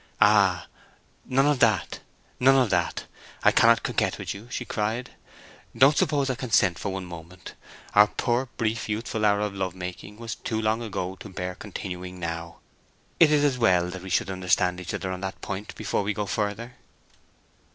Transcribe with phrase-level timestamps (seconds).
[0.19, 0.65] "Ah!
[1.25, 1.99] none of that!
[2.39, 5.11] none of that—I cannot coquet with you!" she cried.
[5.77, 7.53] "Don't suppose I consent to for one moment.
[7.93, 12.19] Our poor, brief, youthful hour of love making was too long ago to bear continuing
[12.19, 12.61] now.
[13.19, 16.15] It is as well that we should understand each other on that point before we
[16.15, 16.77] go further."